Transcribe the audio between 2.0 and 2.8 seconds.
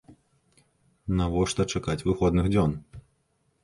выходных дзён?